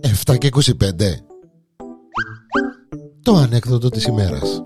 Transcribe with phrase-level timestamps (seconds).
[0.00, 0.62] Εφτά και 25
[3.22, 4.62] Το ανέκδοτο της ημέρας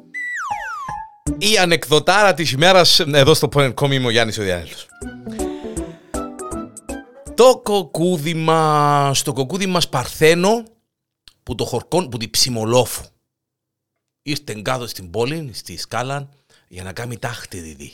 [1.38, 4.88] Η ανεκδοτάρα της ημέρας εδώ στο Πονενκόμ είμαι ο Γιάννης ο Διάνελος.
[7.34, 10.62] Το κοκκούδι μας, στο κοκκούδι μας παρθένο
[11.42, 13.04] που το χορκόν, που τη ψιμολόφου.
[14.22, 16.28] Ήρθε κάτω στην πόλη, στη σκάλα,
[16.68, 17.92] για να κάνει τάχτη διδί.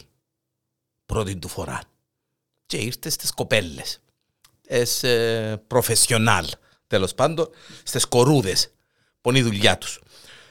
[1.07, 1.80] Πρώτη του φορά.
[2.67, 4.00] Και ήρθε στις κοπέλες.
[4.67, 6.46] Εσ ε, προφεσιονάλ,
[6.86, 7.49] τέλος πάντων,
[7.82, 8.73] στις κορούδες,
[9.21, 10.00] που είναι η δουλειά τους.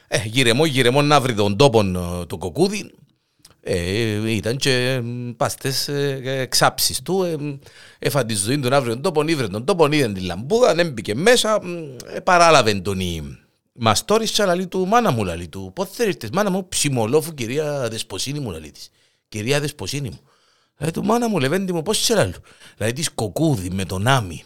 [0.07, 2.91] Ε, γυρεμό, γυρεμό να βρει τον τόπο ε, το κοκκούδι.
[3.67, 5.01] Ε, ήταν και
[5.37, 7.23] πάστες ε, εξάψεις του.
[7.23, 7.35] Ε,
[7.99, 11.15] έφαν τη ζωή του να βρει τον τόπο, ήβρε τον τόπο, είδε την λαμπούδα, έμπηκε
[11.15, 11.59] μέσα,
[12.05, 13.37] ε, παράλαβε τον η
[13.73, 15.71] μαστόρισα, λαλή του, μάνα μου λαλή του.
[15.75, 18.89] Πώς θέλεις, μάνα μου, ψιμολόφου, κυρία Δεσποσίνη μου λαλή της.
[19.27, 20.19] Κυρία Δεσποσίνη μου.
[20.79, 22.33] Λέει του μάνα μου, λεβέντη μου, πώς σε λαλού.
[22.77, 24.43] Δηλαδή της κοκκούδι με τον άμι.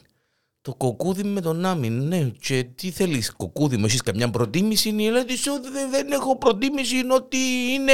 [0.61, 2.23] Το κοκκούδι με τον άμι, ναι.
[2.23, 6.97] Και τι θέλεις κοκκούδι μου, έχεις καμιά προτίμηση; Λέει της, «Ω, δεν, δεν έχω προτίμηση,
[6.97, 7.37] είναι ότι
[7.71, 7.93] είναι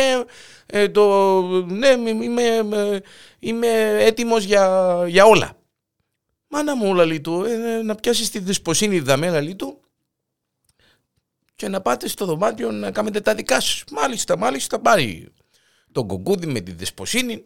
[0.65, 1.41] ε, το...
[1.65, 3.01] Ναι, είμαι, είμαι,
[3.39, 3.67] είμαι
[4.03, 5.57] έτοιμος για, για όλα.
[6.47, 9.79] Μάνα μου, λαλή του, ε, να πιάσεις τη δεσποσίνη δαμέ, λαλή του,
[11.55, 13.83] και να πάτε στο δωμάτιο να κάνετε τα δικά σας.
[13.91, 15.33] Μάλιστα, μάλιστα, πάρει
[15.91, 17.45] τον κοκκούδι με τη δεσποσίνη.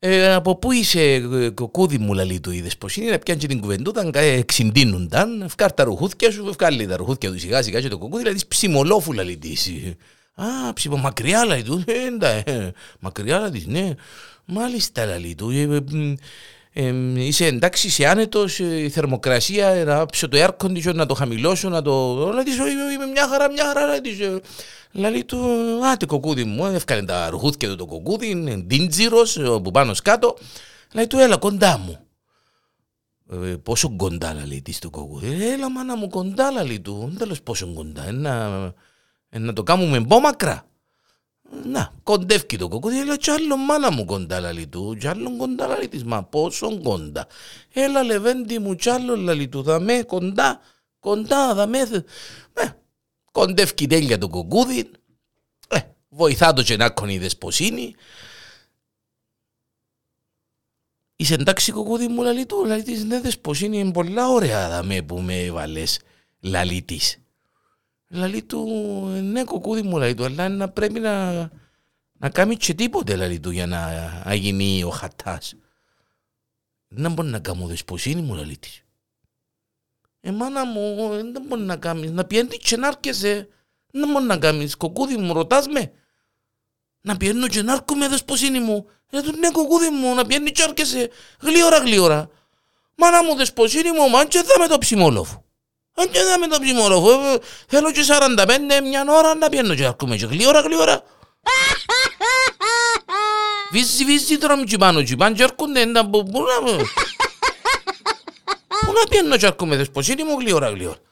[0.00, 3.60] Ε, από πού είσαι ε, κοκκούδι μου λαλή του η δεσποσίνη να πιάνει και την
[3.60, 8.22] κουβεντούτα, εξυντίνουνταν, ευκάρ τα ρουχούθια σου, ευκάλει τα ρουχούθια του σιγά σιγά και το κοκκούδι,
[8.22, 9.70] δηλαδή ψιμολόφου λαλή της.
[10.34, 13.94] Α, ψιμο, μακριά λαλή του, ε, εντα, ε, μακριά λαλή της, ναι.
[14.44, 15.50] Μάλιστα λαλή του,
[16.78, 20.94] ε, ε, ε, είσαι εντάξει, είσαι άνετος, ε, η θερμοκρασία, να άψω το air condition,
[20.94, 22.14] να το χαμηλώσω, να το...
[22.32, 22.62] Λέει της, «Ε,
[22.92, 24.40] είμαι μια χαρά, μια χαρά, λέει της, ε».
[24.92, 25.38] Λέει του,
[25.86, 29.70] α, το κοκκούδι μου, ε, έφκανε τα ρουχούθια του το κοκκούδι, είναι ντίντζιρος, ε, που
[29.70, 30.36] πάνω σκάτω.
[30.92, 31.98] Λέει του, έλα κοντά μου.
[33.32, 35.50] Ε, πόσο κοντά, λέει της το κοκκούδι.
[35.52, 37.14] Έλα μάνα μου κοντά, λέει του.
[37.18, 38.34] Τέλος πόσο κοντά, ε, να,
[39.30, 40.67] ε, να το κάνουμε μπόμακρα.
[41.50, 45.66] Να, κοντεύει το κοκκούδι, έλα κι άλλο μάνα μου κοντά λαλί του, κι άλλο κοντά
[45.66, 47.26] λαλί της, μα πόσο κοντά.
[47.72, 50.60] Έλα λεβέντη μου κι άλλο λαλί του, δαμέ κοντά,
[51.00, 52.04] κοντά, δαμέ.
[52.52, 52.68] Ε,
[53.32, 54.90] κοντεύει τέλεια το κοκκούδι,
[55.68, 55.78] ε,
[56.08, 57.94] βοηθά το και να κονεί η δεσποσίνη.
[61.16, 65.20] Είσαι εντάξει κοκκούδι μου λαλί του, λαλί της, ναι δεσποσίνη είναι πολλά ωραία δαμέ που
[65.20, 66.00] με βάλες
[66.40, 67.18] λαλί της.
[68.08, 68.66] Λαλή του,
[69.22, 71.32] ναι κοκκούδι μου λαλή του, αλλά να πρέπει να,
[72.12, 75.54] να κάνει και τίποτε λαλή του για να, να γίνει ο χατάς.
[76.88, 78.82] Δεν μπορεί να κάνω δεσποσίνη μου λαλή της.
[80.20, 83.48] Ε, μάνα μου, δεν μπορεί να κάνεις, να πιένει και να έρχεσαι.
[83.90, 85.92] Δεν μπορεί να κάνεις, κοκκούδι μου, ρωτάς με.
[87.00, 88.86] Να πιένω και να έρχομαι δεσποσίνη μου.
[89.10, 91.10] Ε, του ναι κοκκούδι μου, να πιένει και έρχεσαι.
[91.40, 92.28] Γλίωρα, γλίωρα.
[92.94, 95.44] Μάνα μου, δεσποσίνη μου, μάντσε θα με το ψημόλοφο.
[96.00, 100.16] Αν και δάμε το ψημόροφο, ε, θέλω και 45 μια ώρα να πιένω και ακούμε
[100.16, 101.02] και γλύωρα γλύωρα.
[103.70, 106.76] Βύζει, βύζει τώρα μου πάνω και πάνω και έρχονται, να πού να...
[108.86, 110.98] Πού να πιένω και ακούμε, δεσποσίνη μου γλύωρα γλύωρα.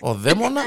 [0.00, 0.62] Ο δαίμονα